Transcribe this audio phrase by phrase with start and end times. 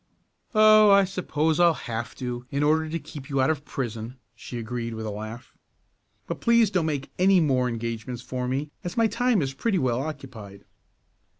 [0.55, 4.57] "Oh, I suppose I'll have to, in order to keep you out of prison," she
[4.57, 5.55] agreed with a laugh.
[6.25, 10.01] "But please don't make any more engagements for me, as my time is pretty well
[10.01, 10.65] occupied."